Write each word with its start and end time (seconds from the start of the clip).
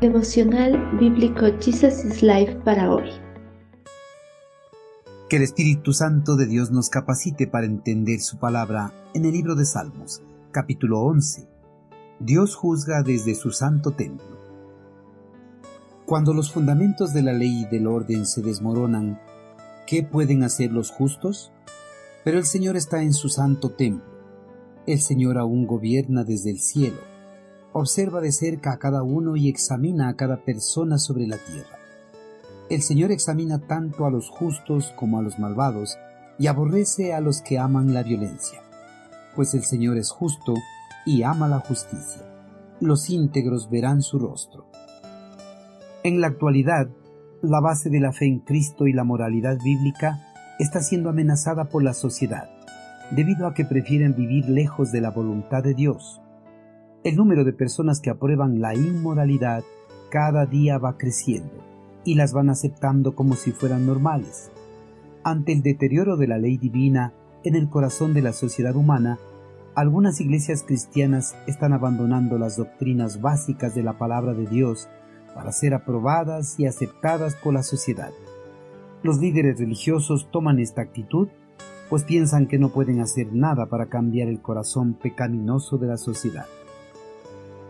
Devocional 0.00 0.96
Bíblico 0.98 1.44
Jesus 1.60 2.06
is 2.06 2.22
Life 2.22 2.54
para 2.64 2.90
hoy. 2.90 3.10
Que 5.28 5.36
el 5.36 5.42
Espíritu 5.42 5.92
Santo 5.92 6.36
de 6.36 6.46
Dios 6.46 6.70
nos 6.70 6.88
capacite 6.88 7.46
para 7.46 7.66
entender 7.66 8.20
su 8.20 8.38
palabra 8.38 8.94
en 9.12 9.26
el 9.26 9.32
libro 9.32 9.56
de 9.56 9.66
Salmos, 9.66 10.22
capítulo 10.52 11.00
11. 11.00 11.46
Dios 12.18 12.54
juzga 12.54 13.02
desde 13.02 13.34
su 13.34 13.50
santo 13.50 13.90
templo. 13.90 14.40
Cuando 16.06 16.32
los 16.32 16.50
fundamentos 16.50 17.12
de 17.12 17.20
la 17.20 17.34
ley 17.34 17.64
y 17.64 17.66
del 17.66 17.86
orden 17.86 18.24
se 18.24 18.40
desmoronan, 18.40 19.20
¿qué 19.86 20.02
pueden 20.02 20.44
hacer 20.44 20.72
los 20.72 20.90
justos? 20.90 21.52
Pero 22.24 22.38
el 22.38 22.46
Señor 22.46 22.78
está 22.78 23.02
en 23.02 23.12
su 23.12 23.28
santo 23.28 23.72
templo. 23.72 24.08
El 24.86 25.02
Señor 25.02 25.36
aún 25.36 25.66
gobierna 25.66 26.24
desde 26.24 26.52
el 26.52 26.58
cielo 26.58 27.09
observa 27.72 28.20
de 28.20 28.32
cerca 28.32 28.72
a 28.72 28.78
cada 28.78 29.02
uno 29.02 29.36
y 29.36 29.48
examina 29.48 30.08
a 30.08 30.16
cada 30.16 30.38
persona 30.38 30.98
sobre 30.98 31.26
la 31.26 31.36
tierra. 31.36 31.78
El 32.68 32.82
Señor 32.82 33.12
examina 33.12 33.58
tanto 33.58 34.06
a 34.06 34.10
los 34.10 34.28
justos 34.28 34.92
como 34.96 35.18
a 35.18 35.22
los 35.22 35.38
malvados 35.38 35.98
y 36.38 36.46
aborrece 36.46 37.12
a 37.12 37.20
los 37.20 37.42
que 37.42 37.58
aman 37.58 37.94
la 37.94 38.02
violencia, 38.02 38.60
pues 39.36 39.54
el 39.54 39.64
Señor 39.64 39.98
es 39.98 40.10
justo 40.10 40.54
y 41.04 41.22
ama 41.22 41.48
la 41.48 41.60
justicia. 41.60 42.22
Los 42.80 43.10
íntegros 43.10 43.70
verán 43.70 44.02
su 44.02 44.18
rostro. 44.18 44.66
En 46.02 46.20
la 46.20 46.28
actualidad, 46.28 46.88
la 47.42 47.60
base 47.60 47.90
de 47.90 48.00
la 48.00 48.12
fe 48.12 48.26
en 48.26 48.40
Cristo 48.40 48.86
y 48.86 48.92
la 48.92 49.04
moralidad 49.04 49.58
bíblica 49.62 50.26
está 50.58 50.80
siendo 50.80 51.10
amenazada 51.10 51.66
por 51.68 51.82
la 51.82 51.92
sociedad, 51.92 52.48
debido 53.10 53.46
a 53.46 53.54
que 53.54 53.64
prefieren 53.64 54.14
vivir 54.14 54.48
lejos 54.48 54.92
de 54.92 55.00
la 55.00 55.10
voluntad 55.10 55.62
de 55.62 55.74
Dios 55.74 56.20
el 57.02 57.16
número 57.16 57.44
de 57.44 57.52
personas 57.52 58.00
que 58.00 58.10
aprueban 58.10 58.60
la 58.60 58.74
inmoralidad 58.74 59.64
cada 60.10 60.44
día 60.44 60.78
va 60.78 60.98
creciendo 60.98 61.64
y 62.04 62.14
las 62.14 62.32
van 62.32 62.50
aceptando 62.50 63.14
como 63.14 63.34
si 63.34 63.52
fueran 63.52 63.86
normales. 63.86 64.50
Ante 65.22 65.52
el 65.52 65.62
deterioro 65.62 66.16
de 66.16 66.26
la 66.26 66.38
ley 66.38 66.56
divina 66.56 67.12
en 67.44 67.54
el 67.54 67.68
corazón 67.68 68.12
de 68.12 68.22
la 68.22 68.32
sociedad 68.32 68.76
humana, 68.76 69.18
algunas 69.74 70.20
iglesias 70.20 70.62
cristianas 70.62 71.36
están 71.46 71.72
abandonando 71.72 72.38
las 72.38 72.56
doctrinas 72.56 73.20
básicas 73.20 73.74
de 73.74 73.82
la 73.82 73.96
palabra 73.96 74.34
de 74.34 74.46
Dios 74.46 74.88
para 75.34 75.52
ser 75.52 75.74
aprobadas 75.74 76.58
y 76.58 76.66
aceptadas 76.66 77.34
por 77.36 77.54
la 77.54 77.62
sociedad. 77.62 78.10
Los 79.02 79.18
líderes 79.18 79.58
religiosos 79.58 80.28
toman 80.30 80.58
esta 80.58 80.82
actitud 80.82 81.28
pues 81.90 82.04
piensan 82.04 82.46
que 82.46 82.58
no 82.58 82.68
pueden 82.68 83.00
hacer 83.00 83.32
nada 83.32 83.66
para 83.66 83.86
cambiar 83.86 84.28
el 84.28 84.40
corazón 84.40 84.94
pecaminoso 84.94 85.76
de 85.76 85.88
la 85.88 85.96
sociedad. 85.96 86.46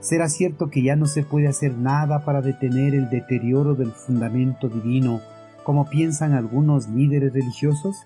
¿Será 0.00 0.30
cierto 0.30 0.70
que 0.70 0.82
ya 0.82 0.96
no 0.96 1.04
se 1.04 1.22
puede 1.22 1.46
hacer 1.46 1.76
nada 1.76 2.24
para 2.24 2.40
detener 2.40 2.94
el 2.94 3.10
deterioro 3.10 3.74
del 3.74 3.92
fundamento 3.92 4.70
divino, 4.70 5.20
como 5.62 5.90
piensan 5.90 6.32
algunos 6.32 6.88
líderes 6.88 7.34
religiosos? 7.34 7.96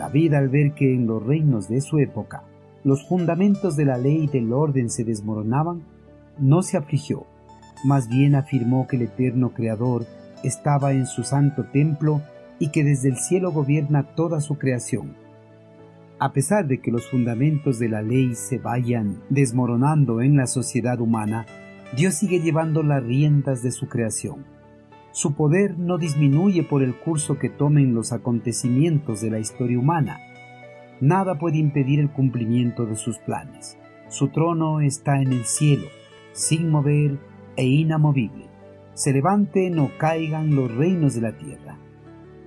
David, 0.00 0.34
al 0.34 0.48
ver 0.48 0.72
que 0.72 0.92
en 0.94 1.06
los 1.06 1.24
reinos 1.24 1.68
de 1.68 1.80
su 1.80 1.98
época 1.98 2.42
los 2.82 3.06
fundamentos 3.08 3.76
de 3.76 3.84
la 3.84 3.98
ley 3.98 4.24
y 4.24 4.26
del 4.26 4.52
orden 4.52 4.90
se 4.90 5.04
desmoronaban, 5.04 5.82
no 6.38 6.62
se 6.62 6.76
afligió, 6.76 7.24
más 7.84 8.08
bien 8.08 8.34
afirmó 8.34 8.86
que 8.86 8.96
el 8.96 9.02
eterno 9.02 9.50
Creador 9.50 10.06
estaba 10.42 10.92
en 10.92 11.06
su 11.06 11.22
santo 11.22 11.64
templo 11.72 12.20
y 12.58 12.70
que 12.70 12.84
desde 12.84 13.08
el 13.08 13.16
cielo 13.16 13.52
gobierna 13.52 14.14
toda 14.14 14.40
su 14.40 14.56
creación 14.56 15.14
a 16.18 16.32
pesar 16.32 16.66
de 16.66 16.80
que 16.80 16.90
los 16.90 17.10
fundamentos 17.10 17.78
de 17.78 17.88
la 17.88 18.00
ley 18.00 18.34
se 18.34 18.58
vayan 18.58 19.22
desmoronando 19.28 20.22
en 20.22 20.36
la 20.36 20.46
sociedad 20.46 21.00
humana, 21.00 21.46
Dios 21.94 22.14
sigue 22.14 22.40
llevando 22.40 22.82
las 22.82 23.02
riendas 23.02 23.62
de 23.62 23.70
su 23.70 23.88
creación. 23.88 24.46
Su 25.12 25.34
poder 25.34 25.78
no 25.78 25.98
disminuye 25.98 26.62
por 26.62 26.82
el 26.82 26.98
curso 26.98 27.38
que 27.38 27.50
tomen 27.50 27.94
los 27.94 28.12
acontecimientos 28.12 29.20
de 29.20 29.30
la 29.30 29.38
historia 29.38 29.78
humana. 29.78 30.18
Nada 31.00 31.38
puede 31.38 31.58
impedir 31.58 32.00
el 32.00 32.10
cumplimiento 32.10 32.86
de 32.86 32.96
sus 32.96 33.18
planes. 33.18 33.78
Su 34.08 34.28
trono 34.28 34.80
está 34.80 35.20
en 35.20 35.32
el 35.32 35.44
cielo, 35.44 35.86
sin 36.32 36.70
mover 36.70 37.18
e 37.56 37.66
inamovible. 37.66 38.46
Se 38.94 39.12
levanten 39.12 39.78
o 39.78 39.90
caigan 39.98 40.54
los 40.54 40.74
reinos 40.74 41.14
de 41.14 41.20
la 41.20 41.32
tierra 41.36 41.78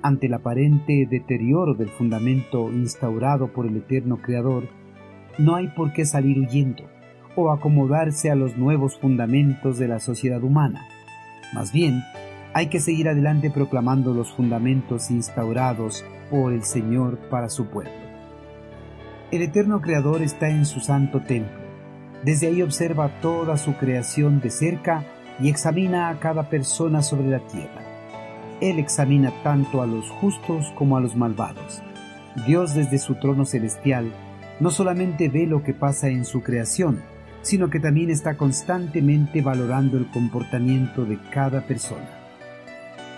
ante 0.01 0.27
el 0.27 0.33
aparente 0.33 1.07
deterioro 1.09 1.73
del 1.73 1.89
fundamento 1.89 2.71
instaurado 2.71 3.51
por 3.51 3.65
el 3.65 3.77
eterno 3.77 4.17
Creador, 4.21 4.69
no 5.37 5.55
hay 5.55 5.67
por 5.69 5.93
qué 5.93 6.05
salir 6.05 6.39
huyendo 6.39 6.83
o 7.35 7.51
acomodarse 7.51 8.29
a 8.29 8.35
los 8.35 8.57
nuevos 8.57 8.97
fundamentos 8.99 9.77
de 9.77 9.87
la 9.87 9.99
sociedad 9.99 10.43
humana. 10.43 10.85
Más 11.53 11.71
bien, 11.71 12.03
hay 12.53 12.67
que 12.67 12.79
seguir 12.79 13.07
adelante 13.07 13.49
proclamando 13.49 14.13
los 14.13 14.31
fundamentos 14.31 15.11
instaurados 15.11 16.05
por 16.29 16.53
el 16.53 16.63
Señor 16.63 17.17
para 17.29 17.49
su 17.49 17.67
pueblo. 17.67 17.91
El 19.31 19.41
eterno 19.43 19.81
Creador 19.81 20.21
está 20.21 20.49
en 20.49 20.65
su 20.65 20.79
santo 20.79 21.21
templo. 21.21 21.59
Desde 22.23 22.47
ahí 22.47 22.61
observa 22.61 23.21
toda 23.21 23.57
su 23.57 23.75
creación 23.75 24.41
de 24.41 24.49
cerca 24.49 25.05
y 25.39 25.49
examina 25.49 26.09
a 26.09 26.19
cada 26.19 26.49
persona 26.49 27.01
sobre 27.01 27.29
la 27.29 27.39
tierra 27.39 27.88
él 28.61 28.79
examina 28.79 29.31
tanto 29.43 29.81
a 29.81 29.87
los 29.87 30.09
justos 30.09 30.71
como 30.75 30.97
a 30.97 31.01
los 31.01 31.15
malvados. 31.15 31.81
Dios 32.45 32.73
desde 32.75 32.99
su 32.99 33.15
trono 33.15 33.45
celestial 33.45 34.11
no 34.59 34.71
solamente 34.71 35.29
ve 35.29 35.47
lo 35.47 35.63
que 35.63 35.73
pasa 35.73 36.09
en 36.09 36.25
su 36.25 36.41
creación, 36.41 37.01
sino 37.41 37.69
que 37.69 37.79
también 37.79 38.09
está 38.09 38.35
constantemente 38.35 39.41
valorando 39.41 39.97
el 39.97 40.07
comportamiento 40.07 41.05
de 41.05 41.17
cada 41.31 41.65
persona. 41.65 42.09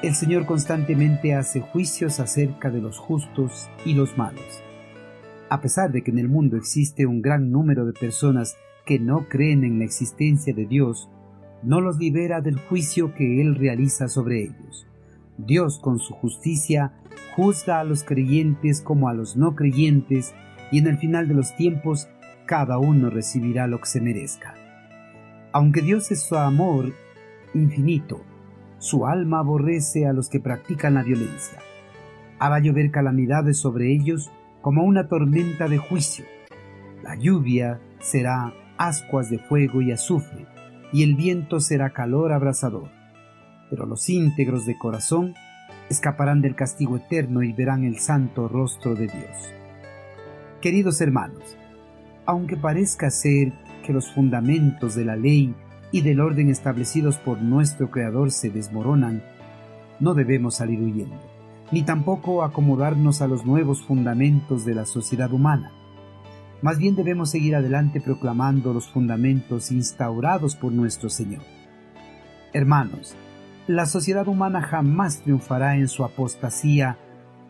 El 0.03 0.16
Señor 0.16 0.46
constantemente 0.46 1.35
hace 1.35 1.62
juicios 1.62 2.19
acerca 2.19 2.69
de 2.69 2.81
los 2.81 2.97
justos 2.97 3.69
y 3.85 3.94
los 3.94 4.18
malos. 4.18 4.63
A 5.50 5.62
pesar 5.62 5.91
de 5.91 6.01
que 6.01 6.12
en 6.12 6.19
el 6.19 6.30
mundo 6.30 6.57
existe 6.57 7.06
un 7.06 7.22
gran 7.22 7.51
número 7.51 7.85
de 7.85 7.94
personas 7.94 8.56
que 8.85 9.00
no 9.00 9.28
creen 9.28 9.63
en 9.63 9.80
la 9.80 9.85
existencia 9.85 10.53
de 10.53 10.66
Dios, 10.66 11.09
no 11.63 11.81
los 11.81 11.97
libera 11.97 12.41
del 12.41 12.57
juicio 12.57 13.13
que 13.13 13.41
Él 13.41 13.56
realiza 13.56 14.07
sobre 14.07 14.44
ellos. 14.44 14.88
Dios 15.46 15.79
con 15.79 16.00
su 16.00 16.13
justicia 16.13 16.94
juzga 17.35 17.79
a 17.79 17.84
los 17.84 18.03
creyentes 18.03 18.81
como 18.81 19.09
a 19.09 19.13
los 19.13 19.35
no 19.35 19.56
creyentes 19.56 20.34
y 20.72 20.79
en 20.79 20.88
el 20.88 20.97
final 20.97 21.28
de 21.28 21.34
los 21.34 21.56
tiempos 21.56 22.07
cada 22.46 22.78
uno 22.78 23.09
recibirá 23.09 23.68
lo 23.68 23.80
que 23.80 23.88
se 23.88 24.01
merezca. 24.01 24.53
Aunque 25.51 25.81
Dios 25.81 26.12
es 26.12 26.22
su 26.22 26.35
amor 26.35 26.94
infinito, 27.53 28.22
su 28.78 29.06
alma 29.06 29.40
aborrece 29.40 30.07
a 30.07 30.13
los 30.13 30.30
que 30.30 30.40
practican 30.40 30.94
la 30.94 31.03
violencia. 31.03 31.59
Hará 32.40 32.59
llover 32.59 32.91
calamidades 32.91 33.57
sobre 33.57 33.91
ellos 33.94 34.31
como 34.62 34.84
una 34.84 35.07
tormenta 35.07 35.68
de 35.68 35.78
juicio. 35.78 36.25
La 37.03 37.16
lluvia 37.16 37.81
será 38.00 38.53
ascuas 38.78 39.30
de 39.30 39.40
fuego 39.40 39.81
y 39.81 39.91
azufre, 39.91 40.46
y 40.94 41.03
el 41.03 41.16
viento 41.16 41.59
será 41.59 41.91
calor 41.91 42.31
abrasador 42.31 43.00
pero 43.71 43.85
los 43.85 44.09
íntegros 44.09 44.65
de 44.65 44.77
corazón 44.77 45.33
escaparán 45.89 46.41
del 46.41 46.55
castigo 46.55 46.97
eterno 46.97 47.41
y 47.41 47.53
verán 47.53 47.85
el 47.85 47.99
santo 47.99 48.49
rostro 48.49 48.95
de 48.95 49.07
Dios. 49.07 49.53
Queridos 50.59 50.99
hermanos, 50.99 51.57
aunque 52.25 52.57
parezca 52.57 53.09
ser 53.09 53.53
que 53.85 53.93
los 53.93 54.13
fundamentos 54.13 54.93
de 54.93 55.05
la 55.05 55.15
ley 55.15 55.55
y 55.91 56.01
del 56.01 56.19
orden 56.19 56.49
establecidos 56.49 57.17
por 57.17 57.41
nuestro 57.41 57.89
Creador 57.89 58.31
se 58.31 58.49
desmoronan, 58.49 59.23
no 60.01 60.13
debemos 60.13 60.55
salir 60.55 60.81
huyendo, 60.81 61.19
ni 61.71 61.83
tampoco 61.83 62.43
acomodarnos 62.43 63.21
a 63.21 63.27
los 63.27 63.45
nuevos 63.45 63.81
fundamentos 63.83 64.65
de 64.65 64.75
la 64.75 64.85
sociedad 64.85 65.31
humana. 65.31 65.71
Más 66.61 66.77
bien 66.77 66.95
debemos 66.95 67.31
seguir 67.31 67.55
adelante 67.55 68.01
proclamando 68.01 68.73
los 68.73 68.89
fundamentos 68.89 69.71
instaurados 69.71 70.57
por 70.57 70.74
nuestro 70.74 71.09
Señor. 71.09 71.41
Hermanos, 72.53 73.15
la 73.68 73.86
sociedad 73.86 74.28
humana 74.28 74.62
jamás 74.62 75.22
triunfará 75.22 75.75
en 75.75 75.88
su 75.88 76.04
apostasía, 76.04 76.98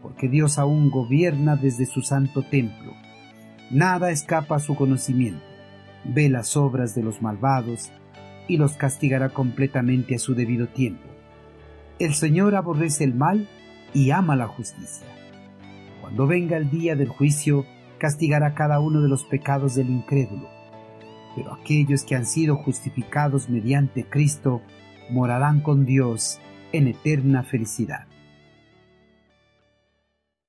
porque 0.01 0.27
Dios 0.27 0.59
aún 0.59 0.91
gobierna 0.91 1.55
desde 1.55 1.85
su 1.85 2.01
santo 2.01 2.43
templo. 2.43 2.93
Nada 3.69 4.11
escapa 4.11 4.55
a 4.55 4.59
su 4.59 4.75
conocimiento. 4.75 5.43
Ve 6.03 6.29
las 6.29 6.57
obras 6.57 6.95
de 6.95 7.03
los 7.03 7.21
malvados 7.21 7.91
y 8.47 8.57
los 8.57 8.73
castigará 8.73 9.29
completamente 9.29 10.15
a 10.15 10.19
su 10.19 10.35
debido 10.35 10.67
tiempo. 10.67 11.07
El 11.99 12.13
Señor 12.13 12.55
aborrece 12.55 13.03
el 13.03 13.13
mal 13.13 13.47
y 13.93 14.11
ama 14.11 14.35
la 14.35 14.47
justicia. 14.47 15.07
Cuando 16.01 16.27
venga 16.27 16.57
el 16.57 16.69
día 16.69 16.95
del 16.95 17.07
juicio, 17.07 17.65
castigará 17.99 18.53
cada 18.55 18.79
uno 18.79 19.01
de 19.01 19.07
los 19.07 19.23
pecados 19.23 19.75
del 19.75 19.89
incrédulo. 19.89 20.49
Pero 21.35 21.53
aquellos 21.53 22.03
que 22.03 22.15
han 22.15 22.25
sido 22.25 22.57
justificados 22.57 23.49
mediante 23.49 24.03
Cristo 24.03 24.61
morarán 25.11 25.61
con 25.61 25.85
Dios 25.85 26.39
en 26.71 26.87
eterna 26.87 27.43
felicidad. 27.43 28.10